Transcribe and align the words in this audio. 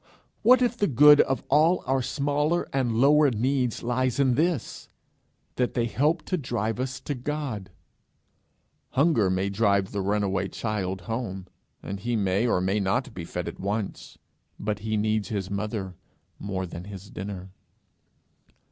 What 0.41 0.63
if 0.63 0.75
the 0.75 0.87
good 0.87 1.21
of 1.21 1.43
all 1.47 1.83
our 1.85 2.01
smaller 2.01 2.67
and 2.73 2.95
lower 2.99 3.29
needs 3.29 3.83
lies 3.83 4.19
in 4.19 4.33
this, 4.33 4.89
that 5.57 5.75
they 5.75 5.85
help 5.85 6.23
to 6.23 6.37
drive 6.37 6.79
us 6.79 6.99
to 7.01 7.13
God? 7.13 7.69
Hunger 8.93 9.29
may 9.29 9.51
drive 9.51 9.91
the 9.91 10.01
runaway 10.01 10.47
child 10.47 11.01
home, 11.01 11.45
and 11.83 11.99
he 11.99 12.15
may 12.15 12.47
or 12.47 12.59
may 12.59 12.79
not 12.79 13.13
be 13.13 13.25
fed 13.25 13.47
at 13.47 13.59
once, 13.59 14.17
but 14.59 14.79
he 14.79 14.97
needs 14.97 15.29
his 15.29 15.51
mother 15.51 15.93
more 16.39 16.65
than 16.65 16.85
his 16.85 17.11
dinner. 17.11 17.51